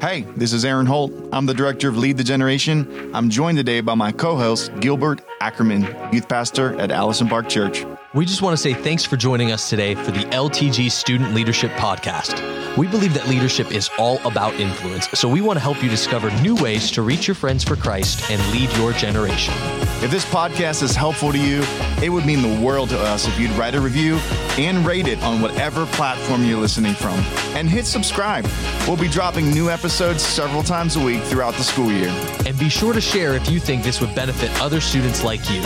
Hey, 0.00 0.22
this 0.34 0.54
is 0.54 0.64
Eran 0.64 0.86
Holt. 0.86 1.12
I'm 1.30 1.44
the 1.44 1.52
director 1.52 1.86
of 1.86 1.98
Lead 1.98 2.16
the 2.16 2.24
Generation. 2.24 3.10
I'm 3.14 3.28
joined 3.28 3.58
today 3.58 3.82
by 3.82 3.94
my 3.94 4.12
co 4.12 4.34
host, 4.34 4.72
Gilbert 4.80 5.20
Ackerman, 5.42 5.82
youth 6.10 6.26
pastor 6.26 6.74
at 6.80 6.90
Allison 6.90 7.28
Park 7.28 7.50
Church. 7.50 7.84
We 8.12 8.26
just 8.26 8.42
want 8.42 8.56
to 8.56 8.60
say 8.60 8.74
thanks 8.74 9.04
for 9.04 9.16
joining 9.16 9.52
us 9.52 9.70
today 9.70 9.94
for 9.94 10.10
the 10.10 10.24
LTG 10.30 10.90
Student 10.90 11.32
Leadership 11.32 11.70
Podcast. 11.74 12.76
We 12.76 12.88
believe 12.88 13.14
that 13.14 13.28
leadership 13.28 13.70
is 13.70 13.88
all 14.00 14.18
about 14.26 14.54
influence, 14.54 15.08
so 15.10 15.28
we 15.28 15.40
want 15.40 15.58
to 15.58 15.60
help 15.60 15.80
you 15.80 15.88
discover 15.88 16.28
new 16.42 16.56
ways 16.56 16.90
to 16.90 17.02
reach 17.02 17.28
your 17.28 17.36
friends 17.36 17.62
for 17.62 17.76
Christ 17.76 18.28
and 18.28 18.44
lead 18.50 18.68
your 18.76 18.92
generation. 18.94 19.54
If 20.02 20.10
this 20.10 20.24
podcast 20.24 20.82
is 20.82 20.96
helpful 20.96 21.30
to 21.30 21.38
you, 21.38 21.62
it 22.02 22.08
would 22.08 22.26
mean 22.26 22.42
the 22.42 22.60
world 22.60 22.88
to 22.88 22.98
us 22.98 23.28
if 23.28 23.38
you'd 23.38 23.52
write 23.52 23.76
a 23.76 23.80
review 23.80 24.16
and 24.58 24.84
rate 24.84 25.06
it 25.06 25.22
on 25.22 25.40
whatever 25.40 25.86
platform 25.86 26.44
you're 26.44 26.58
listening 26.58 26.94
from. 26.94 27.16
And 27.54 27.68
hit 27.68 27.86
subscribe. 27.86 28.44
We'll 28.88 28.96
be 28.96 29.08
dropping 29.08 29.50
new 29.50 29.70
episodes 29.70 30.20
several 30.20 30.64
times 30.64 30.96
a 30.96 31.00
week 31.00 31.22
throughout 31.22 31.54
the 31.54 31.62
school 31.62 31.92
year. 31.92 32.08
And 32.44 32.58
be 32.58 32.70
sure 32.70 32.92
to 32.92 33.00
share 33.00 33.34
if 33.34 33.48
you 33.48 33.60
think 33.60 33.84
this 33.84 34.00
would 34.00 34.16
benefit 34.16 34.50
other 34.60 34.80
students 34.80 35.22
like 35.22 35.48
you. 35.48 35.62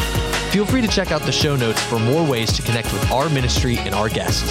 Feel 0.50 0.66
free 0.66 0.82
to 0.82 0.88
check 0.88 1.10
out 1.10 1.22
the 1.22 1.32
show 1.32 1.56
notes 1.56 1.82
for 1.82 1.98
more 1.98 2.24
ways 2.24 2.33
to 2.34 2.62
connect 2.62 2.92
with 2.92 3.08
our 3.12 3.28
ministry 3.28 3.78
and 3.78 3.94
our 3.94 4.08
guests. 4.08 4.42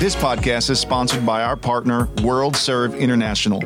This 0.00 0.16
podcast 0.16 0.70
is 0.70 0.80
sponsored 0.80 1.26
by 1.26 1.42
our 1.42 1.54
partner, 1.54 2.08
World 2.22 2.56
Serve 2.56 2.94
International. 2.94 3.60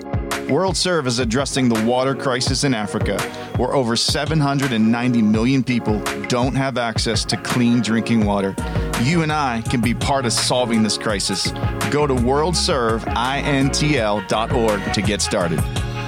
World 0.51 0.77
Serve 0.77 1.07
is 1.07 1.21
addressing 1.21 1.69
the 1.69 1.81
water 1.85 2.13
crisis 2.13 2.65
in 2.65 2.75
Africa, 2.75 3.23
where 3.57 3.73
over 3.73 3.95
790 3.95 5.23
million 5.23 5.63
people 5.63 6.01
don't 6.27 6.57
have 6.57 6.79
access 6.79 7.25
to 7.27 7.37
clean 7.37 7.81
drinking 7.81 8.27
water. 8.27 8.57
You 9.03 9.23
and 9.23 9.33
I 9.33 9.63
can 9.63 9.81
be 9.81 9.95
part 9.95 10.27
of 10.27 10.33
solving 10.33 10.83
this 10.83 10.99
crisis. 10.99 11.53
Go 11.93 12.09
to 12.09 12.15
worldserveintl.org 12.15 14.95
to 14.95 15.03
get 15.03 15.23
started. 15.23 15.61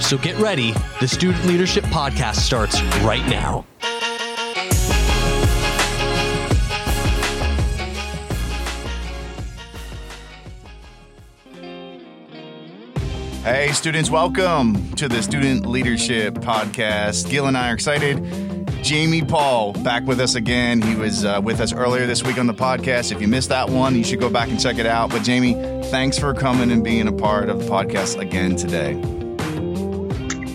So 0.02 0.18
get 0.18 0.36
ready. 0.38 0.74
The 0.98 1.06
Student 1.06 1.46
Leadership 1.46 1.84
Podcast 1.84 2.38
starts 2.38 2.82
right 3.04 3.24
now. 3.28 3.64
Hey, 13.42 13.72
students, 13.72 14.08
welcome 14.08 14.92
to 14.92 15.08
the 15.08 15.20
Student 15.20 15.66
Leadership 15.66 16.34
Podcast. 16.34 17.28
Gil 17.28 17.48
and 17.48 17.58
I 17.58 17.70
are 17.70 17.74
excited. 17.74 18.18
Jamey 18.84 19.28
Paugh 19.28 19.72
back 19.82 20.04
with 20.04 20.20
us 20.20 20.36
again. 20.36 20.80
He 20.80 20.94
was 20.94 21.24
uh, 21.24 21.40
with 21.42 21.60
us 21.60 21.72
earlier 21.72 22.06
this 22.06 22.22
week 22.22 22.38
on 22.38 22.46
the 22.46 22.54
podcast. 22.54 23.10
If 23.10 23.20
you 23.20 23.26
missed 23.26 23.48
that 23.48 23.68
one, 23.68 23.96
you 23.96 24.04
should 24.04 24.20
go 24.20 24.30
back 24.30 24.48
and 24.48 24.60
check 24.60 24.78
it 24.78 24.86
out. 24.86 25.10
But, 25.10 25.22
Jamey, 25.22 25.84
thanks 25.86 26.20
for 26.20 26.32
coming 26.34 26.70
and 26.70 26.84
being 26.84 27.08
a 27.08 27.12
part 27.12 27.48
of 27.48 27.58
the 27.58 27.64
podcast 27.68 28.16
again 28.20 28.54
today. 28.54 28.92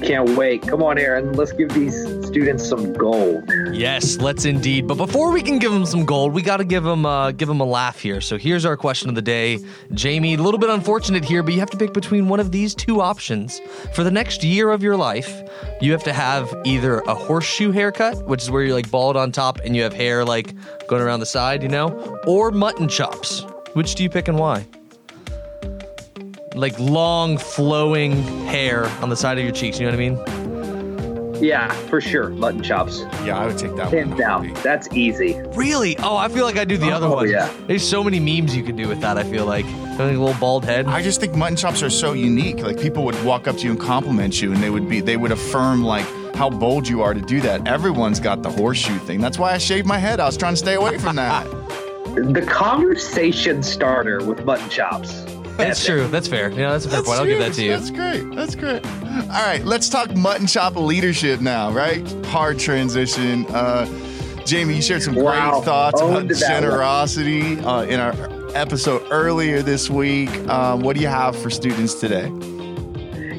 Can't 0.07 0.37
wait. 0.37 0.61
Come 0.61 0.81
on, 0.81 0.97
Eran. 0.97 1.33
Let's 1.33 1.51
give 1.51 1.67
these 1.73 2.16
students 2.37 2.69
some 2.69 2.93
gold. 2.93 3.49
Yes, 3.73 4.17
let's 4.17 4.45
indeed. 4.45 4.85
But 4.85 4.97
before 4.97 5.31
we 5.31 5.41
can 5.41 5.57
give 5.57 5.71
them 5.71 5.87
some 5.87 6.05
gold, 6.05 6.33
we 6.33 6.43
got 6.43 6.57
to 6.57 6.63
give 6.63 6.83
them 6.83 7.03
uh, 7.03 7.31
give 7.31 7.47
them 7.47 7.61
a 7.61 7.65
laugh 7.65 7.99
here. 7.99 8.21
So 8.21 8.37
here's 8.37 8.63
our 8.63 8.77
question 8.77 9.09
of 9.09 9.15
the 9.15 9.23
day, 9.23 9.57
Jamey. 9.93 10.37
A 10.37 10.41
little 10.41 10.59
bit 10.59 10.69
unfortunate 10.69 11.25
here, 11.25 11.41
but 11.41 11.55
you 11.55 11.59
have 11.59 11.71
to 11.71 11.77
pick 11.77 11.93
between 11.93 12.27
one 12.27 12.39
of 12.39 12.51
these 12.51 12.75
two 12.75 13.01
options 13.01 13.59
for 13.95 14.03
the 14.03 14.11
next 14.11 14.43
year 14.43 14.69
of 14.69 14.83
your 14.83 14.95
life. 14.95 15.41
You 15.81 15.91
have 15.93 16.03
to 16.03 16.13
have 16.13 16.53
either 16.63 16.99
a 16.99 17.15
horseshoe 17.15 17.71
haircut, 17.71 18.23
which 18.27 18.43
is 18.43 18.51
where 18.51 18.61
you're 18.61 18.75
like 18.75 18.91
bald 18.91 19.17
on 19.17 19.31
top 19.31 19.59
and 19.65 19.75
you 19.75 19.81
have 19.81 19.93
hair 19.93 20.23
like 20.23 20.53
going 20.87 21.01
around 21.01 21.21
the 21.21 21.25
side, 21.25 21.63
you 21.63 21.69
know, 21.69 22.19
or 22.27 22.51
mutton 22.51 22.87
chops. 22.87 23.47
Which 23.73 23.95
do 23.95 24.03
you 24.03 24.11
pick 24.11 24.27
and 24.27 24.37
why? 24.37 24.67
Like 26.53 26.77
long 26.79 27.39
flowing 27.39 28.21
hair 28.45 28.85
on 29.01 29.09
the 29.09 29.17
side 29.17 29.39
of 29.39 29.43
your 29.43 29.53
cheeks. 29.53 29.79
You 29.79 29.87
know 29.87 29.97
what 29.97 29.99
I 29.99 30.09
mean? 30.09 30.56
Yeah, 31.39 31.71
for 31.89 32.01
sure. 32.01 32.29
Mutton 32.29 32.63
chops. 32.63 33.01
Yeah, 33.25 33.37
I 33.37 33.45
would 33.45 33.57
take 33.57 33.75
that 33.75 33.91
Hands 33.91 34.09
one. 34.09 34.17
down. 34.17 34.53
That's 34.63 34.87
easy. 34.93 35.39
Really? 35.53 35.97
Oh, 35.99 36.17
I 36.17 36.27
feel 36.29 36.45
like 36.45 36.57
I 36.57 36.65
do 36.65 36.77
the 36.77 36.91
other 36.91 37.07
Oh, 37.07 37.15
one. 37.15 37.29
yeah. 37.29 37.51
There's 37.67 37.87
so 37.87 38.03
many 38.03 38.19
memes 38.19 38.55
you 38.55 38.63
could 38.63 38.75
do 38.77 38.87
with 38.87 39.01
that. 39.01 39.17
I 39.17 39.23
feel 39.23 39.45
like 39.45 39.65
Having 39.65 40.17
a 40.17 40.23
little 40.23 40.39
bald 40.39 40.63
head. 40.63 40.85
I 40.85 41.01
just 41.01 41.19
think 41.19 41.33
mutton 41.33 41.55
chops 41.57 41.81
are 41.81 41.89
so 41.89 42.13
unique. 42.13 42.59
Like 42.59 42.79
people 42.79 43.03
would 43.05 43.21
walk 43.23 43.47
up 43.47 43.57
to 43.57 43.63
you 43.63 43.71
and 43.71 43.79
compliment 43.79 44.39
you, 44.39 44.51
and 44.53 44.61
they 44.61 44.69
would 44.69 44.87
be 44.87 45.01
they 45.01 45.17
would 45.17 45.31
affirm 45.31 45.83
like 45.83 46.05
how 46.35 46.51
bold 46.51 46.87
you 46.87 47.01
are 47.01 47.15
to 47.15 47.21
do 47.21 47.41
that. 47.41 47.67
Everyone's 47.67 48.19
got 48.19 48.43
the 48.43 48.51
horseshoe 48.51 48.99
thing. 48.99 49.21
That's 49.21 49.39
why 49.39 49.53
I 49.53 49.57
shaved 49.57 49.87
my 49.87 49.97
head. 49.97 50.19
I 50.19 50.25
was 50.27 50.37
trying 50.37 50.53
to 50.53 50.57
stay 50.57 50.75
away 50.75 50.97
from 50.99 51.15
that. 51.15 51.47
The 52.17 52.41
conversation 52.41 53.61
starter 53.61 54.23
with 54.23 54.43
mutton 54.43 54.69
chops. 54.69 55.21
That's 55.57 55.83
true. 55.85 56.07
That's 56.07 56.27
fair. 56.27 56.49
Yeah, 56.51 56.71
that's 56.71 56.85
a 56.85 56.89
fair 56.89 57.03
point. 57.03 57.19
I'll 57.19 57.25
give 57.27 57.37
that 57.39 57.53
to 57.53 57.63
you. 57.63 57.71
That's 57.71 57.91
great. 57.91 58.35
That's 58.35 58.55
great. 58.55 58.83
All 59.07 59.27
right, 59.29 59.63
let's 59.63 59.89
talk 59.89 60.13
mutton 60.15 60.47
chop 60.47 60.75
leadership 60.75 61.39
now, 61.41 61.71
right? 61.71 62.05
Hard 62.25 62.59
transition. 62.59 63.45
Uh, 63.47 63.85
Jamey, 64.45 64.75
you 64.75 64.81
shared 64.81 65.01
some 65.01 65.15
Wow. 65.15 65.51
great 65.51 65.65
thoughts 65.65 66.01
Owned 66.01 66.31
about 66.31 66.39
generosity 66.39 67.59
uh, 67.59 67.83
in 67.83 67.99
our 67.99 68.13
episode 68.55 69.05
earlier 69.09 69.61
this 69.61 69.89
week. 69.89 70.29
Um, 70.49 70.81
what 70.81 70.95
do 70.95 71.01
you 71.01 71.07
have 71.07 71.37
for 71.37 71.49
students 71.49 71.93
today? 71.95 72.27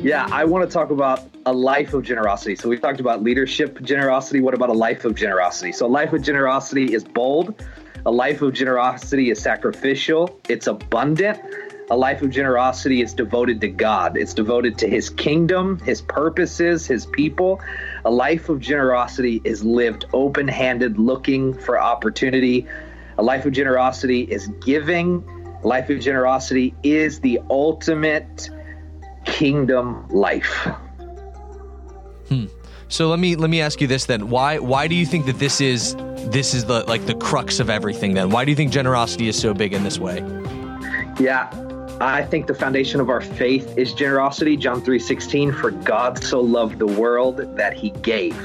Yeah, 0.01 0.27
I 0.31 0.45
want 0.45 0.69
to 0.69 0.73
talk 0.73 0.91
about 0.91 1.23
a 1.45 1.53
life 1.53 1.93
of 1.93 2.03
generosity. 2.03 2.57
So 2.57 2.69
we 2.69 2.78
talked 2.78 3.01
about 3.01 3.23
leadership 3.23 3.81
generosity. 3.83 4.41
What 4.41 4.55
about 4.55 4.71
a 4.71 4.75
life 4.75 5.05
of 5.05 5.15
generosity? 5.15 5.73
So 5.73 5.87
a 5.87 5.89
life 5.89 6.12
of 6.12 6.23
generosity 6.23 6.95
is 6.95 7.05
bold. 7.05 7.62
A 8.07 8.11
life 8.11 8.43
of 8.43 8.53
generosity 8.55 9.31
is 9.31 9.41
sacrificial. 9.41 10.39
It's 10.49 10.67
abundant. 10.67 11.41
A 11.91 11.97
life 11.97 12.21
of 12.21 12.28
generosity 12.28 13.00
is 13.00 13.15
devoted 13.15 13.62
to 13.62 13.69
God. 13.69 14.19
It's 14.19 14.34
devoted 14.34 14.76
to 14.78 14.88
his 14.88 15.09
kingdom, 15.09 15.78
his 15.81 16.03
purposes, 16.03 16.87
his 16.87 17.06
people. 17.06 17.62
A 18.04 18.10
life 18.10 18.50
of 18.50 18.60
generosity 18.60 19.41
is 19.44 19.65
lived 19.65 20.04
open-handed, 20.12 20.98
looking 20.98 21.54
for 21.54 21.81
opportunity. 21.81 22.66
A 23.16 23.22
life 23.22 23.47
of 23.47 23.53
generosity 23.53 24.25
is 24.25 24.48
giving. 24.60 25.25
A 25.65 25.66
life 25.66 25.88
of 25.88 25.98
generosity 26.00 26.75
is 26.82 27.21
the 27.21 27.41
ultimate 27.48 28.50
kingdom 29.25 30.06
life. 30.10 30.69
Hmm. 32.28 32.47
So 32.88 33.09
let 33.09 33.19
me 33.19 33.34
let 33.34 33.48
me 33.48 33.62
ask 33.62 33.81
you 33.81 33.87
this 33.87 34.04
then. 34.04 34.28
Why 34.28 34.59
why 34.59 34.88
do 34.88 34.94
you 34.94 35.06
think 35.06 35.25
that 35.25 35.38
this 35.38 35.62
is 35.62 35.97
this 36.31 36.53
is 36.53 36.66
the 36.66 36.84
like 36.84 37.06
the 37.06 37.15
crux 37.15 37.60
of 37.60 37.71
everything 37.71 38.12
then? 38.12 38.28
Why 38.28 38.44
do 38.44 38.50
you 38.50 38.56
think 38.56 38.72
generosity 38.72 39.28
is 39.28 39.38
so 39.38 39.54
big 39.54 39.72
in 39.72 39.84
this 39.84 39.98
way? 39.98 40.19
Yeah. 41.19 41.68
I 42.00 42.22
think 42.22 42.47
the 42.47 42.54
foundation 42.54 43.00
of 43.00 43.10
our 43.10 43.20
faith 43.20 43.76
is 43.76 43.92
generosity. 43.92 44.56
John 44.56 44.81
3:16 44.81 45.53
for 45.53 45.72
God 45.72 46.22
so 46.22 46.41
loved 46.41 46.78
the 46.78 46.86
world 46.86 47.56
that 47.56 47.75
he 47.75 47.91
gave. 47.91 48.36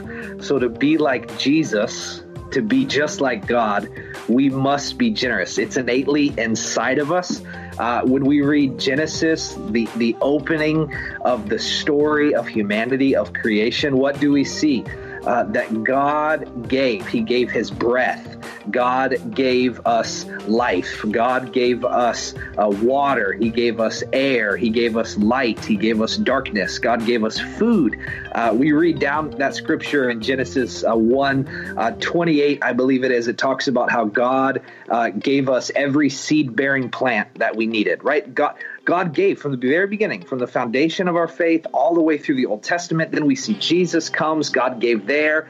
So 0.41 0.57
to 0.57 0.69
be 0.69 0.97
like 0.97 1.37
Jesus, 1.37 2.23
to 2.51 2.61
be 2.61 2.85
just 2.85 3.21
like 3.21 3.45
God, 3.45 3.89
we 4.27 4.49
must 4.49 4.97
be 4.97 5.11
generous. 5.11 5.57
It's 5.57 5.77
innately 5.77 6.33
inside 6.37 6.97
of 6.97 7.11
us. 7.11 7.43
Uh, 7.77 8.01
when 8.03 8.25
we 8.25 8.41
read 8.41 8.79
Genesis, 8.79 9.55
the, 9.69 9.87
the 9.97 10.15
opening 10.21 10.93
of 11.21 11.49
the 11.49 11.57
story 11.57 12.33
of 12.33 12.47
humanity, 12.47 13.15
of 13.15 13.33
creation, 13.33 13.97
what 13.97 14.19
do 14.19 14.31
we 14.31 14.43
see? 14.43 14.83
Uh, 15.25 15.43
that 15.43 15.83
God 15.83 16.67
gave. 16.67 17.07
He 17.07 17.21
gave 17.21 17.49
His 17.49 17.71
breath. 17.71 18.33
God 18.71 19.35
gave 19.35 19.85
us 19.85 20.25
life. 20.47 21.03
God 21.11 21.53
gave 21.53 21.83
us 21.85 22.33
uh, 22.57 22.69
water. 22.69 23.33
He 23.33 23.49
gave 23.49 23.79
us 23.79 24.03
air. 24.13 24.55
He 24.55 24.69
gave 24.69 24.97
us 24.97 25.17
light. 25.17 25.63
He 25.63 25.75
gave 25.75 26.01
us 26.01 26.17
darkness. 26.17 26.79
God 26.79 27.05
gave 27.05 27.23
us 27.23 27.39
food. 27.39 27.99
Uh, 28.31 28.53
we 28.53 28.71
read 28.71 28.99
down 28.99 29.31
that 29.31 29.55
scripture 29.55 30.09
in 30.09 30.21
Genesis 30.21 30.83
uh, 30.83 30.95
1 30.95 31.47
uh, 31.77 31.91
28, 31.99 32.63
I 32.63 32.73
believe 32.73 33.03
it 33.03 33.11
is. 33.11 33.27
It 33.27 33.37
talks 33.37 33.67
about 33.67 33.91
how 33.91 34.05
God 34.05 34.61
uh, 34.89 35.09
gave 35.09 35.49
us 35.49 35.71
every 35.75 36.09
seed 36.09 36.55
bearing 36.55 36.89
plant 36.89 37.35
that 37.35 37.55
we 37.55 37.67
needed, 37.67 38.03
right? 38.03 38.33
God, 38.33 38.55
God 38.85 39.13
gave 39.13 39.39
from 39.39 39.51
the 39.51 39.57
very 39.57 39.87
beginning, 39.87 40.25
from 40.25 40.39
the 40.39 40.47
foundation 40.47 41.07
of 41.07 41.15
our 41.15 41.27
faith 41.27 41.65
all 41.73 41.93
the 41.93 42.01
way 42.01 42.17
through 42.17 42.35
the 42.35 42.45
Old 42.45 42.63
Testament. 42.63 43.13
Then 43.13 43.25
we 43.25 43.35
see 43.35 43.53
Jesus 43.53 44.09
comes, 44.09 44.49
God 44.49 44.81
gave 44.81 45.07
there. 45.07 45.47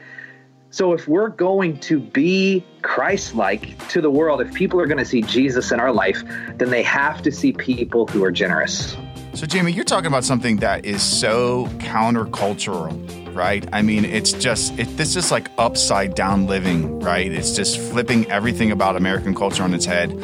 So 0.70 0.92
if 0.92 1.08
we're 1.08 1.30
going 1.30 1.80
to 1.80 1.98
be 1.98 2.64
Christ 2.82 3.34
like 3.34 3.88
to 3.88 4.00
the 4.00 4.10
world, 4.10 4.40
if 4.40 4.54
people 4.54 4.80
are 4.80 4.86
going 4.86 4.98
to 4.98 5.04
see 5.04 5.22
Jesus 5.22 5.72
in 5.72 5.80
our 5.80 5.92
life, 5.92 6.22
then 6.56 6.70
they 6.70 6.84
have 6.84 7.22
to 7.22 7.32
see 7.32 7.52
people 7.52 8.06
who 8.06 8.22
are 8.22 8.30
generous. 8.30 8.96
So, 9.34 9.46
Jamey, 9.46 9.74
you're 9.74 9.84
talking 9.84 10.06
about 10.06 10.24
something 10.24 10.58
that 10.58 10.84
is 10.84 11.02
so 11.02 11.66
countercultural, 11.78 13.34
right? 13.34 13.68
I 13.72 13.82
mean, 13.82 14.04
it's 14.04 14.32
just 14.32 14.78
it, 14.78 14.96
this 14.96 15.16
is 15.16 15.32
like 15.32 15.48
upside 15.58 16.14
down 16.14 16.46
living, 16.46 17.00
right? 17.00 17.32
It's 17.32 17.56
just 17.56 17.80
flipping 17.80 18.30
everything 18.30 18.70
about 18.70 18.94
American 18.94 19.34
culture 19.34 19.64
on 19.64 19.74
its 19.74 19.86
head, 19.86 20.16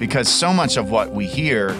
because 0.00 0.28
so 0.28 0.52
much 0.52 0.76
of 0.76 0.90
what 0.90 1.12
we 1.12 1.26
hear 1.26 1.76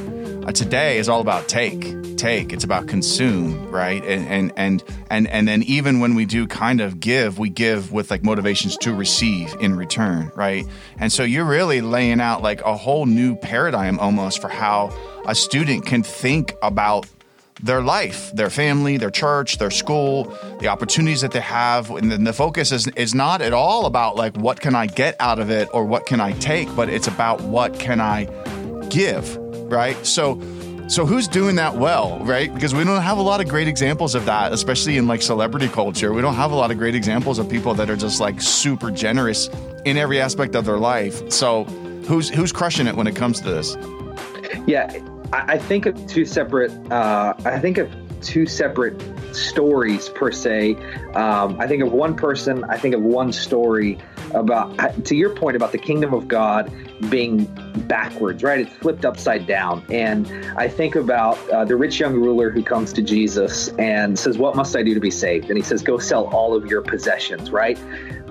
Uh, 0.47 0.53
today 0.53 0.99
is 0.99 1.09
all 1.09 1.21
about 1.21 1.49
take, 1.49 2.17
take. 2.17 2.53
It's 2.53 2.63
about 2.63 2.87
consume, 2.87 3.69
right? 3.69 4.01
And 4.05 4.29
and 4.29 4.53
and 4.57 4.85
and 5.11 5.27
and 5.27 5.49
then 5.49 5.65
even 5.65 5.99
when 5.99 6.15
we 6.15 6.25
do 6.25 6.47
kind 6.47 6.81
of 6.81 7.01
give, 7.01 7.37
we 7.37 7.49
give 7.49 7.91
with 7.91 8.13
like 8.13 8.23
motivations 8.23 8.77
to 8.79 8.95
receive 8.95 9.57
in 9.61 9.75
return, 9.75 10.31
right? 10.37 10.65
And 10.99 11.13
so 11.13 11.25
you're 11.25 11.45
really 11.45 11.81
laying 11.81 12.21
out 12.21 12.43
like 12.43 12.61
a 12.61 12.77
whole 12.77 13.07
new 13.07 13.35
paradigm 13.35 13.99
almost 13.99 14.41
for 14.41 14.47
how 14.47 14.97
a 15.27 15.35
student 15.35 15.85
can 15.85 16.05
think 16.05 16.55
about 16.63 17.09
their 17.61 17.83
life, 17.83 18.31
their 18.33 18.51
family, 18.51 18.99
their 18.99 19.11
church, 19.11 19.59
their 19.59 19.73
school, 19.73 20.33
the 20.61 20.69
opportunities 20.69 21.23
that 21.23 21.33
they 21.33 21.41
have. 21.41 21.91
And 21.91 22.13
then 22.13 22.23
the 22.23 22.33
focus 22.33 22.71
is, 22.71 22.87
is 22.89 23.17
not 23.17 23.43
at 23.43 23.53
all 23.53 23.87
about 23.87 24.15
like, 24.15 24.37
what 24.37 24.61
can 24.61 24.77
I 24.77 24.87
get 24.87 25.17
out 25.19 25.41
of 25.41 25.51
it 25.51 25.69
or 25.73 25.85
what 25.85 26.07
can 26.07 26.21
I 26.21 26.33
take, 26.35 26.73
but 26.77 26.89
it's 26.89 27.09
about 27.09 27.41
what 27.41 27.81
can 27.81 28.01
I 28.01 28.27
give, 28.91 29.39
right? 29.69 29.97
So, 30.07 30.41
so 30.89 31.05
who's 31.05 31.27
doing 31.27 31.57
that 31.57 31.77
well, 31.77 32.19
right? 32.21 32.53
Because 32.53 32.75
we 32.75 32.85
don't 32.85 33.03
have 33.03 33.19
a 33.19 33.23
lot 33.23 33.41
of 33.41 33.49
great 33.49 33.69
examples 33.69 34.15
of 34.15 34.25
that, 34.27 34.53
especially 34.53 34.97
in 34.97 35.07
like 35.07 35.23
celebrity 35.23 35.69
culture. 35.69 36.13
We 36.13 36.23
don't 36.23 36.35
have 36.35 36.53
a 36.53 36.55
lot 36.55 36.71
of 36.71 36.79
great 36.79 36.95
examples 36.95 37.39
of 37.39 37.49
people 37.49 37.75
that 37.75 37.91
are 37.91 37.97
just 37.97 38.21
like 38.21 38.41
super 38.41 38.91
generous 38.91 39.49
in 39.85 39.97
every 39.97 40.21
aspect 40.21 40.55
of 40.55 40.65
their 40.65 40.79
life. 40.79 41.31
So, 41.31 41.65
who's 42.07 42.29
who's 42.29 42.53
crushing 42.53 42.87
it 42.87 42.95
when 42.95 43.07
it 43.07 43.17
comes 43.17 43.41
to 43.41 43.49
this? 43.49 43.77
Yeah, 44.67 44.93
I, 45.33 45.59
think 45.59 45.87
of 45.87 46.07
two 46.07 46.25
separate. 46.25 46.73
Uh, 46.91 47.35
I 47.45 47.59
think 47.59 47.79
of 47.79 47.93
two 48.21 48.47
separate 48.47 49.01
stories 49.35 50.09
per 50.09 50.33
se. 50.33 50.75
Um, 51.15 51.61
I 51.61 51.67
think 51.67 51.83
of 51.83 51.93
one 51.93 52.17
person. 52.17 52.65
I 52.65 52.77
think 52.77 52.95
of 52.95 53.03
one 53.03 53.33
story 53.33 53.99
about. 54.35 55.05
To 55.07 55.17
your 55.17 55.31
point 55.31 55.57
about 55.57 55.73
the 55.73 55.79
kingdom 55.79 56.15
of 56.15 56.29
God 56.29 56.73
being 57.11 57.45
backwards, 57.87 58.43
right? 58.43 58.61
It's 58.61 58.75
flipped 58.77 59.05
upside 59.05 59.47
down. 59.47 59.85
And 59.91 60.27
I 60.57 60.69
think 60.69 60.97
about 60.97 61.39
uh, 61.51 61.65
the 61.65 61.77
rich 61.77 62.01
young 62.01 62.15
ruler 62.15 62.51
who 62.51 62.63
comes 62.63 62.93
to 62.95 63.03
Jesus 63.03 63.69
and 63.79 64.19
says, 64.19 64.39
"What 64.39 64.57
must 64.57 64.77
I 64.77 64.83
do 64.83 64.95
to 64.95 65.01
be 65.01 65.11
saved?" 65.11 65.49
And 65.49 65.57
he 65.57 65.63
says, 65.63 65.83
"Go 65.83 65.99
sell 65.99 66.27
all 66.35 66.55
of 66.55 66.67
your 66.67 66.83
possessions." 66.83 67.51
Right? 67.51 67.79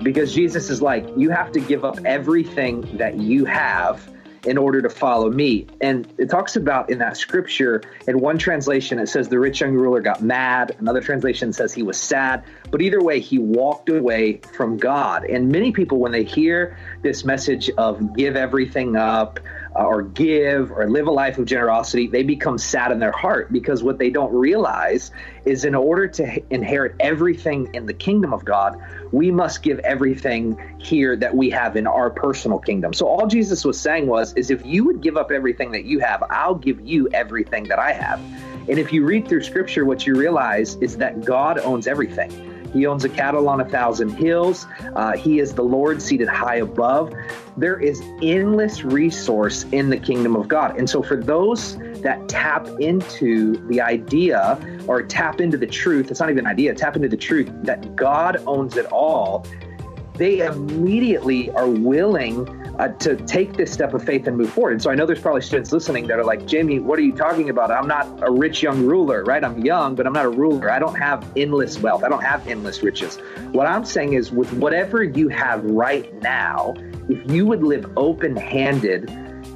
Because 0.04 0.34
Jesus 0.34 0.70
is 0.70 0.82
like, 0.82 1.08
you 1.16 1.30
have 1.30 1.52
to 1.54 1.60
give 1.60 1.86
up 1.86 2.00
everything 2.06 2.98
that 2.98 3.16
you 3.16 3.46
have 3.46 4.08
in 4.46 4.58
order 4.58 4.82
to 4.82 4.90
follow 4.90 5.30
me. 5.30 5.68
And 5.82 6.08
it 6.18 6.30
talks 6.30 6.56
about 6.56 6.90
in 6.90 7.00
that 7.00 7.18
scripture, 7.18 7.82
in 8.08 8.20
one 8.20 8.38
translation, 8.38 9.00
it 9.00 9.08
says 9.08 9.28
the 9.30 9.40
rich 9.40 9.62
young 9.62 9.74
ruler 9.74 10.02
got 10.02 10.22
mad. 10.22 10.76
Another 10.80 11.02
translation 11.02 11.54
says 11.54 11.74
he 11.74 11.84
was 11.84 11.98
sad. 11.98 12.44
But 12.72 12.82
either 12.82 13.02
way, 13.02 13.20
he 13.20 13.38
walked 13.38 13.90
away 13.90 14.38
from 14.54 14.78
God. 14.78 15.26
And 15.26 15.52
many 15.52 15.72
people, 15.72 16.00
when 16.00 16.12
they 16.12 16.24
hear 16.24 16.78
this 17.02 17.26
message 17.26 17.70
of 17.78 18.16
give 18.16 18.36
everything 18.36 18.96
up, 18.96 19.40
Uh, 19.78 19.84
or 19.84 20.04
give 20.04 20.72
or 20.72 20.90
live 20.90 21.06
a 21.06 21.12
life 21.12 21.38
of 21.38 21.46
generosity, 21.46 22.08
they 22.08 22.24
become 22.24 22.58
sad 22.58 22.94
in 22.94 23.00
their 23.00 23.12
heart 23.12 23.52
because 23.52 23.84
what 23.84 23.98
they 23.98 24.10
don't 24.10 24.34
realize 24.34 25.12
is 25.44 25.66
in 25.66 25.76
order 25.76 26.08
to 26.08 26.42
inherit 26.50 26.96
everything 27.02 27.70
in 27.74 27.86
the 27.86 27.94
kingdom 27.94 28.34
of 28.34 28.46
God, 28.46 28.82
we 29.12 29.32
must 29.32 29.64
give 29.64 29.80
everything 29.80 30.58
here 30.78 31.18
that 31.18 31.36
we 31.36 31.50
have 31.50 31.76
in 31.76 31.88
our 31.88 32.10
personal 32.10 32.58
kingdom. 32.58 32.94
So 32.94 33.06
all 33.06 33.28
Jesus 33.28 33.66
was 33.66 33.78
saying 33.78 34.08
was 34.08 34.34
is 34.36 34.50
if 34.50 34.66
you 34.66 34.86
would 34.86 35.02
give 35.02 35.18
up 35.18 35.30
everything 35.30 35.72
that 35.72 35.84
you 35.84 36.00
have, 36.00 36.24
I'll 36.30 36.56
give 36.56 36.80
you 36.80 37.10
everything 37.10 37.66
that 37.66 37.78
I 37.78 37.92
have. 37.92 38.20
And 38.70 38.80
if 38.80 38.94
you 38.94 39.04
read 39.04 39.28
through 39.28 39.44
scripture, 39.44 39.84
what 39.84 40.08
you 40.08 40.16
realize 40.16 40.76
is 40.76 40.98
that 40.98 41.26
God 41.26 41.60
owns 41.60 41.86
everything. 41.86 42.55
He 42.76 42.86
owns 42.86 43.06
a 43.06 43.10
cattle 43.10 43.48
on 43.48 43.62
a 43.62 43.66
thousand 43.66 44.10
hills. 44.10 44.68
Uh, 44.98 45.16
he 45.16 45.40
is 45.40 45.54
the 45.54 45.64
Lord 45.64 46.02
seated 46.02 46.28
high 46.28 46.58
above. 46.58 47.14
There 47.56 47.80
is 47.80 48.04
endless 48.22 48.84
resource 48.84 49.66
in 49.72 49.90
the 49.90 49.98
kingdom 49.98 50.36
of 50.36 50.50
God. 50.50 50.78
And 50.78 50.90
so, 50.90 51.02
for 51.02 51.16
those 51.16 51.78
that 52.02 52.28
tap 52.28 52.68
into 52.82 53.66
the 53.70 53.80
idea 53.80 54.60
or 54.88 55.02
tap 55.04 55.40
into 55.40 55.58
the 55.58 55.68
truth, 55.68 56.12
it's 56.12 56.20
not 56.20 56.30
even 56.30 56.46
an 56.46 56.52
idea, 56.52 56.76
tap 56.76 56.98
into 56.98 57.08
the 57.08 57.16
truth 57.16 57.50
that 57.64 57.96
God 57.96 58.44
owns 58.46 58.76
it 58.76 58.88
all, 58.88 59.46
they 60.16 60.40
immediately 60.40 61.50
are 61.52 61.70
willing 61.70 62.46
uh, 62.80 62.90
to 62.90 63.16
take 63.16 63.54
this 63.54 63.72
step 63.72 63.94
of 63.94 64.04
faith 64.04 64.28
and 64.28 64.38
move 64.38 64.52
forward. 64.52 64.74
And 64.74 64.82
so 64.82 64.90
I 64.90 64.96
know 64.96 65.06
there's 65.06 65.22
probably 65.22 65.42
students 65.42 65.72
listening 65.72 66.08
that 66.08 66.20
are 66.20 66.26
like, 66.26 66.42
Jamey, 66.42 66.82
what 66.82 67.00
are 67.00 67.04
you 67.04 67.14
talking 67.14 67.50
about? 67.50 67.72
I'm 67.72 67.88
not 67.88 68.08
a 68.22 68.32
rich 68.32 68.62
young 68.62 68.86
ruler, 68.86 69.24
right? 69.24 69.44
I'm 69.44 69.64
young, 69.64 69.96
but 69.96 70.06
I'm 70.06 70.14
not 70.14 70.26
a 70.26 70.30
ruler. 70.30 70.70
I 70.70 70.80
don't 70.80 70.96
have 70.96 71.26
endless 71.36 71.80
wealth. 71.80 72.04
I 72.04 72.10
don't 72.10 72.24
have 72.24 72.48
endless 72.48 72.84
riches. 72.84 73.18
What 73.52 73.68
I'm 73.68 73.86
saying 73.86 74.14
is, 74.14 74.32
with 74.32 74.52
whatever 74.54 75.04
you 75.04 75.30
have 75.30 75.64
right 75.64 76.14
now, 76.22 76.74
if 77.08 77.32
you 77.32 77.46
would 77.46 77.64
live 77.64 77.90
open 77.98 78.36
handed, 78.36 79.08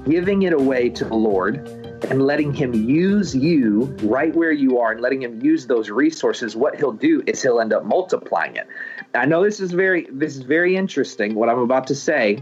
giving 0.06 0.44
it 0.44 0.54
away 0.54 0.89
to 0.89 1.06
the 1.06 1.15
Lord, 1.15 1.68
and 2.10 2.25
letting 2.25 2.54
him 2.54 2.74
use 2.74 3.36
you 3.36 3.83
right 4.04 4.33
where 4.33 4.51
you 4.51 4.80
are 4.80 4.92
and 4.94 5.01
letting 5.01 5.22
him 5.22 5.44
use 5.44 5.68
those 5.68 5.89
resources 5.89 6.56
what 6.56 6.75
he'll 6.75 6.94
do 6.94 7.22
is 7.27 7.42
he'll 7.42 7.60
end 7.60 7.74
up 7.74 7.83
multiplying 7.83 8.56
it 8.56 8.68
i 9.13 9.25
know 9.25 9.44
this 9.44 9.60
is 9.60 9.74
very 9.74 10.07
this 10.12 10.36
is 10.36 10.42
very 10.42 10.77
interesting 10.77 11.36
what 11.36 11.50
i'm 11.50 11.60
about 11.60 11.86
to 11.86 11.94
say 11.94 12.42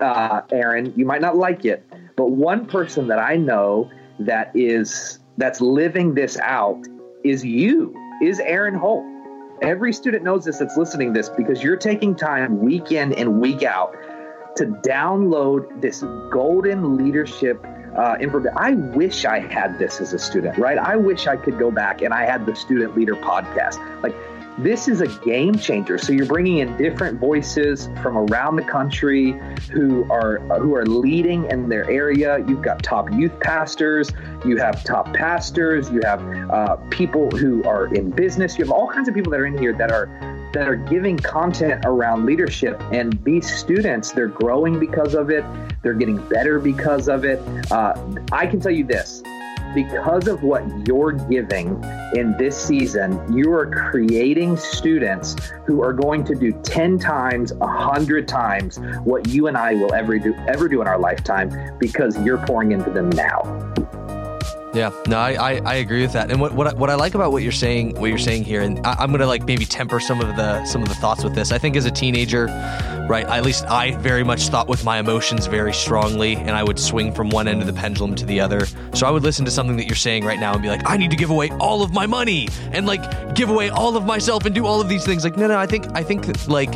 uh, 0.00 0.42
Eran, 0.52 0.92
you 0.96 1.04
might 1.04 1.20
not 1.20 1.36
like 1.36 1.64
it, 1.64 1.86
but 2.16 2.30
one 2.30 2.66
person 2.66 3.08
that 3.08 3.18
I 3.18 3.36
know 3.36 3.90
that 4.18 4.52
is 4.54 5.18
that's 5.36 5.60
living 5.60 6.14
this 6.14 6.38
out 6.38 6.86
is 7.24 7.44
you, 7.44 7.94
is 8.22 8.40
Eran 8.40 8.74
Holt. 8.74 9.04
Every 9.62 9.92
student 9.92 10.24
knows 10.24 10.44
this 10.44 10.58
that's 10.58 10.76
listening 10.76 11.12
this 11.12 11.28
because 11.28 11.62
you're 11.62 11.76
taking 11.76 12.14
time 12.14 12.60
week 12.60 12.92
in 12.92 13.12
and 13.14 13.40
week 13.40 13.62
out 13.62 13.94
to 14.56 14.66
download 14.66 15.80
this 15.80 16.02
golden 16.30 16.96
leadership 16.96 17.64
uh, 17.96 18.16
information. 18.20 18.56
I 18.56 18.72
wish 18.72 19.24
I 19.24 19.40
had 19.40 19.78
this 19.78 20.00
as 20.00 20.12
a 20.12 20.18
student, 20.18 20.58
right? 20.58 20.78
I 20.78 20.96
wish 20.96 21.26
I 21.26 21.36
could 21.36 21.58
go 21.58 21.70
back 21.70 22.02
and 22.02 22.12
I 22.12 22.24
had 22.24 22.46
the 22.46 22.54
student 22.54 22.96
leader 22.96 23.14
podcast. 23.14 23.78
Like 24.02 24.14
this 24.58 24.86
is 24.86 25.00
a 25.00 25.08
game 25.24 25.58
changer. 25.58 25.98
So 25.98 26.12
you're 26.12 26.26
bringing 26.26 26.58
in 26.58 26.76
different 26.76 27.18
voices 27.18 27.88
from 28.02 28.16
around 28.16 28.56
the 28.56 28.62
country 28.62 29.32
who 29.72 30.10
are 30.10 30.38
who 30.60 30.74
are 30.76 30.86
leading 30.86 31.50
in 31.50 31.68
their 31.68 31.90
area. 31.90 32.38
You've 32.46 32.62
got 32.62 32.82
top 32.82 33.10
youth 33.12 33.38
pastors, 33.40 34.12
you 34.44 34.56
have 34.58 34.84
top 34.84 35.12
pastors, 35.12 35.90
you 35.90 36.00
have 36.04 36.22
uh, 36.50 36.76
people 36.90 37.30
who 37.30 37.64
are 37.64 37.92
in 37.94 38.10
business. 38.10 38.56
You 38.56 38.64
have 38.64 38.72
all 38.72 38.88
kinds 38.88 39.08
of 39.08 39.14
people 39.14 39.32
that 39.32 39.40
are 39.40 39.46
in 39.46 39.58
here 39.58 39.72
that 39.72 39.90
are 39.90 40.06
that 40.52 40.68
are 40.68 40.76
giving 40.76 41.16
content 41.16 41.84
around 41.84 42.24
leadership. 42.24 42.80
And 42.92 43.12
these 43.24 43.52
students, 43.52 44.12
they're 44.12 44.28
growing 44.28 44.78
because 44.78 45.14
of 45.14 45.30
it. 45.30 45.44
They're 45.82 45.94
getting 45.94 46.16
better 46.28 46.60
because 46.60 47.08
of 47.08 47.24
it. 47.24 47.40
Uh, 47.72 48.00
I 48.30 48.46
can 48.46 48.60
tell 48.60 48.70
you 48.70 48.84
this 48.84 49.22
because 49.74 50.28
of 50.28 50.42
what 50.42 50.64
you're 50.86 51.12
giving 51.12 51.82
in 52.14 52.36
this 52.38 52.56
season, 52.56 53.36
you 53.36 53.52
are 53.52 53.66
creating 53.90 54.56
students 54.56 55.36
who 55.66 55.82
are 55.82 55.92
going 55.92 56.24
to 56.24 56.34
do 56.34 56.52
10 56.62 56.98
times, 56.98 57.52
100 57.54 58.28
times 58.28 58.78
what 59.04 59.28
you 59.28 59.46
and 59.48 59.56
I 59.56 59.74
will 59.74 59.92
ever 59.94 60.18
do 60.18 60.34
ever 60.48 60.68
do 60.68 60.80
in 60.80 60.86
our 60.86 60.98
lifetime 60.98 61.76
because 61.78 62.18
you're 62.24 62.44
pouring 62.46 62.72
into 62.72 62.90
them 62.90 63.10
now. 63.10 63.42
Yeah, 64.74 64.90
no, 65.06 65.18
I, 65.18 65.32
I, 65.34 65.60
I, 65.64 65.74
agree 65.76 66.02
with 66.02 66.14
that. 66.14 66.32
And 66.32 66.40
what 66.40 66.52
what 66.52 66.66
I, 66.66 66.74
what 66.74 66.90
I 66.90 66.96
like 66.96 67.14
about 67.14 67.30
what 67.30 67.44
you're 67.44 67.52
saying, 67.52 67.94
what 67.94 68.08
you're 68.08 68.18
saying 68.18 68.42
here, 68.42 68.60
and 68.60 68.84
I, 68.84 69.04
am 69.04 69.12
gonna 69.12 69.24
like 69.24 69.46
maybe 69.46 69.64
temper 69.64 70.00
some 70.00 70.20
of 70.20 70.34
the 70.34 70.64
some 70.64 70.82
of 70.82 70.88
the 70.88 70.96
thoughts 70.96 71.22
with 71.22 71.32
this. 71.32 71.52
I 71.52 71.58
think 71.58 71.76
as 71.76 71.84
a 71.84 71.92
teenager, 71.92 72.46
right, 73.08 73.24
at 73.24 73.44
least 73.44 73.64
I 73.66 73.92
very 73.98 74.24
much 74.24 74.48
thought 74.48 74.66
with 74.66 74.84
my 74.84 74.98
emotions 74.98 75.46
very 75.46 75.72
strongly, 75.72 76.34
and 76.34 76.50
I 76.50 76.64
would 76.64 76.80
swing 76.80 77.14
from 77.14 77.30
one 77.30 77.46
end 77.46 77.60
of 77.60 77.68
the 77.68 77.72
pendulum 77.72 78.16
to 78.16 78.26
the 78.26 78.40
other. 78.40 78.66
So 78.94 79.06
I 79.06 79.12
would 79.12 79.22
listen 79.22 79.44
to 79.44 79.50
something 79.52 79.76
that 79.76 79.86
you're 79.86 79.94
saying 79.94 80.24
right 80.24 80.40
now 80.40 80.54
and 80.54 80.60
be 80.60 80.68
like, 80.68 80.82
I 80.90 80.96
need 80.96 81.12
to 81.12 81.16
give 81.16 81.30
away 81.30 81.50
all 81.60 81.82
of 81.82 81.92
my 81.92 82.06
money 82.06 82.48
and 82.72 82.84
like 82.84 83.36
give 83.36 83.50
away 83.50 83.68
all 83.68 83.96
of 83.96 84.04
myself 84.04 84.44
and 84.44 84.52
do 84.52 84.66
all 84.66 84.80
of 84.80 84.88
these 84.88 85.04
things. 85.04 85.22
Like, 85.22 85.36
no, 85.36 85.46
no, 85.46 85.56
I 85.56 85.66
think 85.66 85.86
I 85.94 86.02
think 86.02 86.48
like 86.48 86.74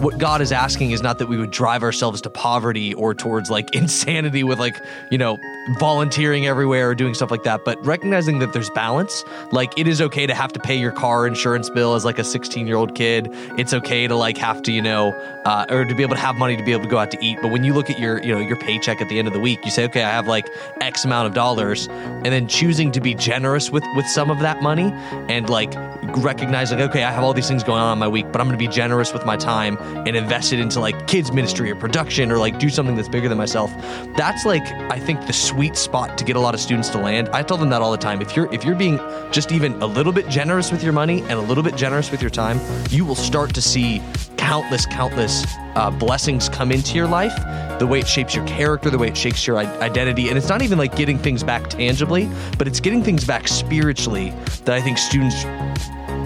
what 0.00 0.18
God 0.18 0.40
is 0.40 0.52
asking 0.52 0.92
is 0.92 1.02
not 1.02 1.18
that 1.18 1.26
we 1.26 1.36
would 1.36 1.50
drive 1.50 1.82
ourselves 1.82 2.20
to 2.22 2.30
poverty 2.30 2.94
or 2.94 3.14
towards 3.14 3.50
like 3.50 3.74
insanity 3.74 4.44
with 4.44 4.58
like, 4.58 4.76
you 5.10 5.18
know, 5.18 5.38
volunteering 5.78 6.46
everywhere 6.46 6.90
or 6.90 6.94
doing 6.94 7.14
stuff 7.14 7.30
like 7.30 7.42
that, 7.42 7.64
but 7.64 7.84
recognizing 7.84 8.38
that 8.38 8.52
there's 8.52 8.70
balance. 8.70 9.24
Like 9.52 9.76
it 9.78 9.86
is 9.86 10.00
okay 10.00 10.26
to 10.26 10.34
have 10.34 10.52
to 10.54 10.60
pay 10.60 10.76
your 10.76 10.92
car 10.92 11.26
insurance 11.26 11.68
bill 11.68 11.94
as 11.94 12.04
like 12.04 12.18
a 12.18 12.24
16 12.24 12.66
year 12.66 12.76
old 12.76 12.94
kid. 12.94 13.28
It's 13.58 13.74
okay 13.74 14.06
to 14.06 14.14
like 14.14 14.38
have 14.38 14.62
to, 14.62 14.72
you 14.72 14.82
know, 14.82 15.12
uh, 15.44 15.66
or 15.70 15.84
to 15.84 15.94
be 15.94 16.02
able 16.02 16.14
to 16.14 16.20
have 16.20 16.36
money 16.36 16.56
to 16.56 16.62
be 16.62 16.72
able 16.72 16.84
to 16.84 16.90
go 16.90 16.98
out 16.98 17.10
to 17.10 17.18
eat. 17.24 17.38
But 17.42 17.50
when 17.50 17.64
you 17.64 17.74
look 17.74 17.90
at 17.90 17.98
your, 17.98 18.22
you 18.22 18.34
know, 18.34 18.40
your 18.40 18.56
paycheck 18.56 19.00
at 19.00 19.08
the 19.08 19.18
end 19.18 19.28
of 19.28 19.34
the 19.34 19.40
week, 19.40 19.58
you 19.64 19.70
say, 19.70 19.84
okay, 19.84 20.02
I 20.02 20.10
have 20.10 20.26
like 20.26 20.48
X 20.80 21.04
amount 21.04 21.26
of 21.26 21.34
dollars, 21.34 21.88
and 21.88 22.26
then 22.26 22.48
choosing 22.48 22.92
to 22.92 23.00
be 23.00 23.14
generous 23.14 23.70
with 23.70 23.84
with 23.96 24.06
some 24.06 24.30
of 24.30 24.40
that 24.40 24.62
money 24.62 24.92
and 25.28 25.48
like 25.48 25.72
recognizing, 26.16 26.80
okay, 26.80 27.04
I 27.04 27.10
have 27.10 27.24
all 27.24 27.34
these 27.34 27.48
things 27.48 27.62
going 27.62 27.80
on 27.80 27.94
in 27.94 27.98
my 27.98 28.08
week, 28.08 28.26
but 28.30 28.40
I'm 28.40 28.46
going 28.46 28.58
to 28.58 28.64
be 28.64 28.72
generous 28.72 29.12
with 29.12 29.24
my 29.24 29.36
time 29.36 29.76
and 30.06 30.16
invest 30.16 30.52
it 30.52 30.60
into 30.60 30.80
like 30.80 31.06
kids 31.06 31.32
ministry 31.32 31.70
or 31.70 31.76
production 31.76 32.30
or 32.30 32.38
like 32.38 32.58
do 32.58 32.68
something 32.68 32.96
that's 32.96 33.08
bigger 33.08 33.28
than 33.28 33.38
myself. 33.38 33.72
That's 34.16 34.44
like 34.44 34.66
I 34.90 34.98
think 34.98 35.26
the 35.26 35.32
sweet 35.32 35.76
spot 35.76 36.18
to 36.18 36.24
get 36.24 36.36
a 36.36 36.40
lot 36.40 36.54
of 36.54 36.60
students 36.60 36.88
to 36.90 36.98
land. 36.98 37.28
I 37.30 37.42
tell 37.42 37.56
them 37.56 37.70
that 37.70 37.82
all 37.82 37.92
the 37.92 37.98
time. 37.98 38.20
If 38.20 38.36
you're 38.36 38.52
if 38.52 38.64
you're 38.64 38.76
being 38.76 38.98
just 39.30 39.52
even 39.52 39.80
a 39.82 39.86
little 39.86 40.12
bit 40.12 40.28
generous 40.28 40.70
with 40.70 40.82
your 40.82 40.92
money 40.92 41.20
and 41.22 41.32
a 41.32 41.40
little 41.40 41.64
bit 41.64 41.76
generous 41.76 42.10
with 42.10 42.20
your 42.20 42.30
time, 42.30 42.60
you 42.90 43.04
will 43.04 43.14
start 43.14 43.54
to 43.54 43.62
see 43.62 44.02
countless 44.36 44.86
countless 44.86 45.44
uh, 45.74 45.90
blessings 45.90 46.48
come 46.48 46.72
into 46.72 46.94
your 46.94 47.06
life 47.06 47.34
the 47.78 47.86
way 47.86 48.00
it 48.00 48.08
shapes 48.08 48.34
your 48.34 48.46
character 48.46 48.88
the 48.88 48.96
way 48.96 49.08
it 49.08 49.16
shapes 49.16 49.46
your 49.46 49.58
identity 49.58 50.28
and 50.28 50.38
it's 50.38 50.48
not 50.48 50.62
even 50.62 50.78
like 50.78 50.96
getting 50.96 51.18
things 51.18 51.42
back 51.42 51.68
tangibly 51.68 52.30
but 52.56 52.66
it's 52.66 52.80
getting 52.80 53.02
things 53.02 53.24
back 53.24 53.46
spiritually 53.46 54.30
that 54.64 54.74
i 54.74 54.80
think 54.80 54.96
students 54.96 55.44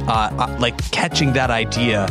uh, 0.08 0.30
uh, 0.38 0.56
like 0.60 0.78
catching 0.92 1.32
that 1.32 1.50
idea 1.50 2.06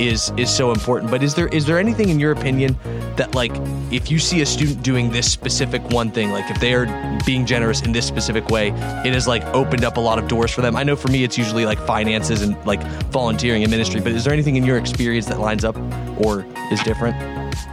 is 0.00 0.32
is 0.36 0.50
so 0.54 0.72
important. 0.72 1.10
But 1.10 1.22
is 1.22 1.34
there 1.34 1.48
is 1.48 1.66
there 1.66 1.78
anything 1.78 2.08
in 2.08 2.18
your 2.18 2.32
opinion 2.32 2.76
that 3.16 3.34
like 3.34 3.52
if 3.92 4.10
you 4.10 4.18
see 4.18 4.40
a 4.40 4.46
student 4.46 4.82
doing 4.82 5.10
this 5.10 5.30
specific 5.30 5.82
one 5.90 6.10
thing, 6.10 6.30
like 6.30 6.50
if 6.50 6.58
they 6.58 6.74
are 6.74 6.86
being 7.26 7.44
generous 7.44 7.82
in 7.82 7.92
this 7.92 8.06
specific 8.06 8.48
way, 8.48 8.68
it 9.04 9.12
has 9.12 9.28
like 9.28 9.44
opened 9.54 9.84
up 9.84 9.96
a 9.96 10.00
lot 10.00 10.18
of 10.18 10.26
doors 10.26 10.50
for 10.50 10.62
them. 10.62 10.74
I 10.76 10.82
know 10.82 10.96
for 10.96 11.08
me, 11.08 11.22
it's 11.22 11.36
usually 11.36 11.66
like 11.66 11.78
finances 11.86 12.42
and 12.42 12.56
like 12.66 12.82
volunteering 13.12 13.62
and 13.62 13.70
ministry. 13.70 14.00
But 14.00 14.12
is 14.12 14.24
there 14.24 14.32
anything 14.32 14.56
in 14.56 14.64
your 14.64 14.78
experience 14.78 15.26
that 15.26 15.38
lines 15.38 15.64
up 15.64 15.76
or 16.18 16.46
is 16.72 16.80
different? 16.82 17.16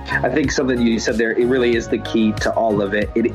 I 0.09 0.29
think 0.29 0.51
something 0.51 0.81
you 0.81 0.99
said 0.99 1.17
there, 1.17 1.33
it 1.33 1.45
really 1.45 1.75
is 1.75 1.87
the 1.87 1.99
key 1.99 2.31
to 2.33 2.53
all 2.53 2.81
of 2.81 2.93
it. 2.93 3.09
It 3.15 3.27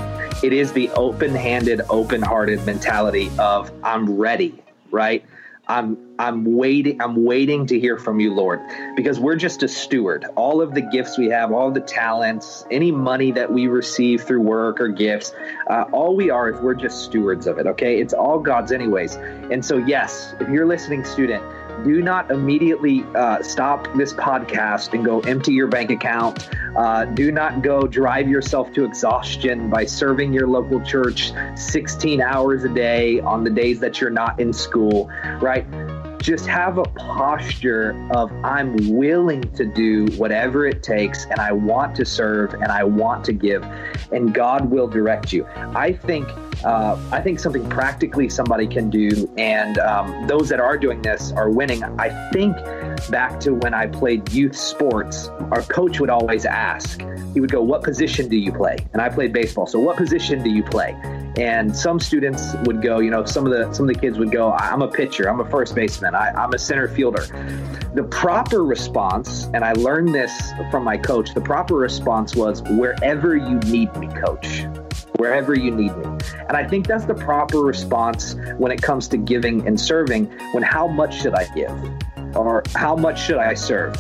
it 0.43 0.53
is 0.53 0.73
the 0.73 0.91
open-handed, 0.91 1.83
open-hearted 1.89 2.65
mentality 2.67 3.31
of 3.39 3.71
I'm 3.83 4.17
ready, 4.17 4.63
right? 4.91 5.25
I'm 5.73 5.97
I'm 6.19 6.45
waiting 6.45 7.01
I'm 7.01 7.25
waiting 7.25 7.67
to 7.69 7.81
hear 7.81 7.97
from 7.97 8.21
you, 8.21 8.35
Lord, 8.35 8.61
because 8.95 9.19
we're 9.19 9.37
just 9.37 9.63
a 9.63 9.69
steward. 9.69 10.27
All 10.37 10.61
of 10.61 10.75
the 10.75 10.83
gifts 10.83 11.17
we 11.17 11.29
have, 11.31 11.51
all 11.51 11.71
the 11.71 11.81
talents, 11.81 12.67
any 12.71 12.93
money 12.93 13.33
that 13.33 13.51
we 13.51 13.69
receive 13.69 14.23
through 14.23 14.43
work 14.43 14.83
or 14.83 14.89
gifts, 14.89 15.33
uh, 15.71 15.85
all 15.91 16.15
we 16.15 16.29
are 16.29 16.51
is 16.51 16.61
we're 16.61 16.75
just 16.75 17.05
stewards 17.05 17.47
of 17.47 17.59
it. 17.59 17.67
Okay, 17.67 18.01
it's 18.01 18.13
all 18.13 18.39
God's 18.39 18.71
anyways. 18.71 19.17
And 19.51 19.65
so, 19.65 19.79
yes, 19.79 20.35
if 20.41 20.49
you're 20.51 20.67
listening, 20.67 21.05
student 21.05 21.43
do 21.85 22.03
not 22.03 22.31
immediately 22.31 23.05
uh, 23.15 23.43
stop 23.43 23.89
this 23.97 24.13
podcast 24.13 24.93
and 24.93 25.05
go 25.05 25.21
empty 25.21 25.53
your 25.53 25.67
bank 25.67 25.91
account. 25.91 26.49
Uh, 26.77 27.05
do 27.05 27.31
not 27.33 27.63
go 27.63 27.87
drive 27.87 28.29
yourself 28.29 28.73
to 28.73 28.85
exhaustion 28.85 29.69
by 29.69 29.85
serving 29.85 30.33
your 30.33 30.47
local 30.47 30.81
church 30.81 31.33
16 31.57 32.21
hours 32.21 32.65
a 32.65 32.69
day 32.69 33.21
on 33.21 33.45
the 33.45 33.51
days 33.51 33.81
that 33.81 34.01
you're 34.01 34.11
not 34.11 34.41
in 34.41 34.53
school, 34.53 35.11
right? 35.41 35.67
just 36.23 36.47
have 36.47 36.79
a 36.79 36.85
posture 36.85 37.97
of 38.15 38.33
I'm 38.45 38.77
willing 38.89 39.43
to 39.55 39.65
do 39.65 40.07
whatever 40.17 40.67
it 40.67 40.81
takes 40.81 41.25
and 41.25 41.41
I 41.41 41.51
want 41.51 41.97
to 41.97 42.05
serve 42.05 42.55
and 42.55 42.67
I 42.67 42.85
want 42.85 43.25
to 43.25 43.33
give 43.33 43.65
and 44.13 44.33
God 44.33 44.71
will 44.71 44.87
direct 44.87 45.33
you. 45.33 45.45
I 45.57 45.93
think 45.93 46.29
uh, 46.65 46.97
I 47.11 47.21
think 47.21 47.41
something 47.41 47.69
practically 47.69 48.29
somebody 48.29 48.69
can 48.69 48.89
do, 48.89 49.29
and 49.37 49.79
um, 49.79 50.29
those 50.29 50.49
that 50.49 50.61
are 50.61 50.79
doing 50.79 51.03
this 51.03 51.33
are 51.33 51.51
winning. 51.51 51.83
I 51.83 52.31
think 52.31 52.57
back 53.11 53.41
to 53.41 53.55
when 53.55 53.75
I 53.75 53.87
played 53.87 54.31
youth 54.33 54.57
sports, 54.57 55.29
our 55.51 55.63
coach 55.63 56.01
would 56.01 56.11
always 56.11 56.45
ask, 56.45 57.01
he 57.35 57.41
would 57.41 57.51
go, 57.51 57.63
What 57.63 57.83
position 57.83 58.29
do 58.29 58.37
you 58.37 58.53
play? 58.53 58.77
And 58.93 59.01
I 59.01 59.09
played 59.09 59.33
baseball. 59.33 59.67
So, 59.67 59.79
what 59.79 59.97
position 59.97 60.43
do 60.43 60.51
you 60.51 60.63
play? 60.63 60.93
And 61.37 61.75
some 61.75 61.99
students 61.99 62.55
would 62.65 62.83
go, 62.83 62.99
you 62.99 63.11
know, 63.11 63.25
some 63.25 63.47
of 63.47 63.53
the 63.53 63.73
some 63.73 63.89
of 63.89 63.95
the 63.95 64.01
kids 64.01 64.19
would 64.19 64.31
go, 64.31 64.53
I'm 64.53 64.83
a 64.83 64.89
pitcher, 64.89 65.29
I'm 65.29 65.41
a 65.41 65.49
first 65.49 65.75
baseman, 65.75 66.15
I, 66.15 66.31
I'm 66.31 66.53
a 66.53 66.59
center 66.59 66.89
fielder. 66.89 67.23
The 67.95 68.05
proper 68.05 68.65
response, 68.65 69.45
and 69.55 69.65
I 69.65 69.73
learned 69.73 70.15
this 70.15 70.53
from 70.71 70.85
my 70.85 70.97
coach, 70.97 71.35
the 71.35 71.41
proper 71.41 71.75
response 71.75 72.35
was 72.37 72.63
wherever 72.63 73.37
you 73.37 73.59
need 73.61 73.95
me, 73.97 74.09
coach 74.09 74.65
wherever 75.17 75.57
you 75.57 75.71
need 75.71 75.97
me. 75.97 76.05
And 76.49 76.57
I 76.57 76.67
think 76.67 76.89
that's 76.89 77.05
the 77.05 77.15
proper 77.15 77.59
response 77.59 78.35
when 78.59 78.73
it 78.73 78.83
comes 78.83 79.07
to 79.09 79.17
giving 79.17 79.67
and 79.69 79.81
serving. 79.81 80.27
When 80.53 80.65
how 80.65 80.89
much 80.89 81.21
should 81.21 81.35
I 81.35 81.45
give? 81.55 81.71
Or 82.35 82.63
how 82.75 82.97
much 82.97 83.23
should 83.23 83.39
I 83.39 83.55
serve? 83.55 83.95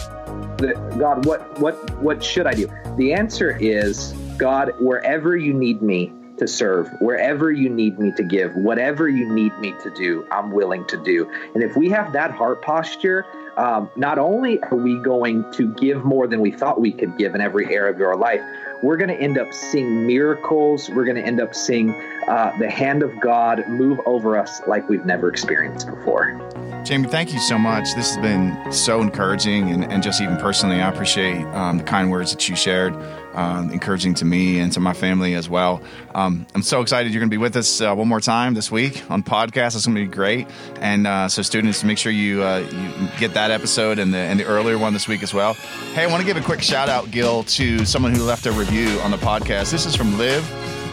God, 0.98 1.26
what 1.26 1.58
what 1.58 1.74
what 1.98 2.22
should 2.22 2.46
I 2.46 2.54
do? 2.54 2.70
The 2.96 3.12
answer 3.12 3.56
is 3.58 4.12
God, 4.38 4.72
wherever 4.80 5.36
you 5.36 5.52
need 5.52 5.82
me 5.82 6.12
to 6.38 6.48
serve, 6.48 6.90
wherever 7.00 7.52
you 7.52 7.68
need 7.68 7.98
me 7.98 8.12
to 8.16 8.22
give, 8.22 8.54
whatever 8.56 9.08
you 9.08 9.32
need 9.32 9.56
me 9.58 9.74
to 9.82 9.90
do, 9.90 10.26
I'm 10.30 10.50
willing 10.50 10.86
to 10.86 10.96
do. 11.02 11.30
And 11.54 11.62
if 11.62 11.76
we 11.76 11.88
have 11.90 12.12
that 12.12 12.30
heart 12.30 12.62
posture, 12.62 13.26
um, 13.56 13.90
not 13.96 14.18
only 14.18 14.60
are 14.62 14.76
we 14.76 14.98
going 14.98 15.50
to 15.52 15.72
give 15.74 16.04
more 16.04 16.26
than 16.26 16.40
we 16.40 16.50
thought 16.50 16.80
we 16.80 16.92
could 16.92 17.16
give 17.18 17.34
in 17.34 17.40
every 17.40 17.72
area 17.74 17.94
of 17.94 18.00
our 18.00 18.16
life, 18.16 18.40
we're 18.82 18.96
going 18.96 19.10
to 19.10 19.20
end 19.20 19.38
up 19.38 19.52
seeing 19.52 20.06
miracles. 20.06 20.88
We're 20.90 21.04
going 21.04 21.16
to 21.16 21.24
end 21.24 21.40
up 21.40 21.54
seeing 21.54 21.90
uh, 22.26 22.52
the 22.58 22.70
hand 22.70 23.02
of 23.02 23.12
God 23.20 23.68
move 23.68 24.00
over 24.06 24.36
us 24.36 24.60
like 24.66 24.88
we've 24.88 25.04
never 25.04 25.28
experienced 25.28 25.86
before. 25.86 26.40
Jamey, 26.84 27.08
thank 27.08 27.32
you 27.32 27.38
so 27.38 27.56
much. 27.58 27.94
This 27.94 28.12
has 28.12 28.16
been 28.16 28.72
so 28.72 29.02
encouraging, 29.02 29.70
and, 29.70 29.84
and 29.84 30.02
just 30.02 30.20
even 30.20 30.36
personally, 30.38 30.82
I 30.82 30.88
appreciate 30.88 31.44
um, 31.54 31.78
the 31.78 31.84
kind 31.84 32.10
words 32.10 32.32
that 32.32 32.48
you 32.48 32.56
shared, 32.56 32.92
um, 33.34 33.70
encouraging 33.70 34.14
to 34.14 34.24
me 34.24 34.58
and 34.58 34.72
to 34.72 34.80
my 34.80 34.92
family 34.92 35.34
as 35.34 35.48
well. 35.48 35.80
Um, 36.12 36.44
I'm 36.56 36.62
so 36.62 36.80
excited 36.80 37.12
you're 37.12 37.20
going 37.20 37.30
to 37.30 37.34
be 37.34 37.38
with 37.38 37.56
us 37.56 37.80
uh, 37.80 37.94
one 37.94 38.08
more 38.08 38.18
time 38.18 38.54
this 38.54 38.72
week 38.72 39.08
on 39.08 39.22
podcast. 39.22 39.76
It's 39.76 39.86
going 39.86 39.94
to 39.94 40.02
be 40.02 40.08
great, 40.08 40.48
and 40.80 41.06
uh, 41.06 41.28
so 41.28 41.42
students, 41.42 41.84
make 41.84 41.98
sure 41.98 42.10
you 42.10 42.42
uh, 42.42 42.58
you 42.68 43.08
get 43.16 43.32
that 43.34 43.52
episode 43.52 44.00
and 44.00 44.12
the 44.12 44.18
and 44.18 44.40
the 44.40 44.44
earlier 44.44 44.76
one 44.76 44.92
this 44.92 45.06
week 45.06 45.22
as 45.22 45.32
well. 45.32 45.54
Hey, 45.94 46.02
I 46.02 46.06
want 46.08 46.20
to 46.20 46.26
give 46.26 46.36
a 46.36 46.44
quick 46.44 46.62
shout 46.62 46.88
out, 46.88 47.12
Gil, 47.12 47.44
to 47.44 47.86
someone 47.86 48.12
who 48.12 48.24
left 48.24 48.46
a 48.46 48.52
review 48.52 48.98
on 49.02 49.12
the 49.12 49.18
podcast. 49.18 49.70
This 49.70 49.86
is 49.86 49.94
from 49.94 50.18
Liv, 50.18 50.44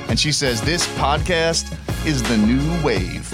and 0.07 0.19
she 0.19 0.31
says 0.31 0.61
this 0.61 0.85
podcast 0.99 1.75
is 2.05 2.21
the 2.21 2.37
new 2.37 2.85
wave. 2.85 3.27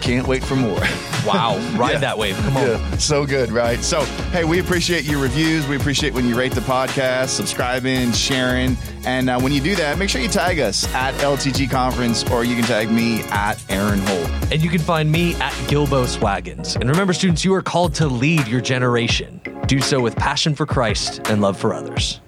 Can't 0.00 0.26
wait 0.26 0.44
for 0.44 0.56
more. 0.56 0.80
Wow, 1.26 1.58
ride 1.76 1.92
yeah. 1.92 1.98
that 1.98 2.16
wave. 2.16 2.34
Come 2.36 2.56
on. 2.56 2.66
Yeah. 2.66 2.96
So 2.96 3.26
good, 3.26 3.52
right? 3.52 3.78
So, 3.84 4.00
hey, 4.32 4.44
we 4.44 4.58
appreciate 4.58 5.04
your 5.04 5.20
reviews. 5.20 5.66
We 5.66 5.76
appreciate 5.76 6.14
when 6.14 6.26
you 6.26 6.34
rate 6.34 6.52
the 6.52 6.62
podcast, 6.62 7.28
subscribing, 7.28 8.12
sharing. 8.12 8.74
And 9.04 9.28
uh, 9.28 9.38
when 9.38 9.52
you 9.52 9.60
do 9.60 9.74
that, 9.76 9.98
make 9.98 10.08
sure 10.08 10.22
you 10.22 10.28
tag 10.28 10.60
us 10.60 10.86
at 10.94 11.12
LTG 11.16 11.70
Conference 11.70 12.24
or 12.30 12.42
you 12.42 12.56
can 12.56 12.64
tag 12.64 12.90
me 12.90 13.20
at 13.24 13.62
Eran 13.68 13.98
Holt. 13.98 14.30
And 14.50 14.62
you 14.62 14.70
can 14.70 14.80
find 14.80 15.12
me 15.12 15.34
at 15.34 15.52
Gilbo 15.68 16.06
Swaggins. 16.06 16.76
And 16.76 16.88
remember, 16.88 17.12
students, 17.12 17.44
you 17.44 17.52
are 17.52 17.62
called 17.62 17.94
to 17.96 18.06
lead 18.06 18.48
your 18.48 18.62
generation. 18.62 19.42
Do 19.66 19.78
so 19.80 20.00
with 20.00 20.16
passion 20.16 20.54
for 20.54 20.64
Christ 20.64 21.20
and 21.28 21.42
love 21.42 21.58
for 21.58 21.74
others. 21.74 22.19